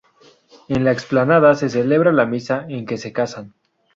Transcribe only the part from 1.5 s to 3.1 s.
se celebra la misa en que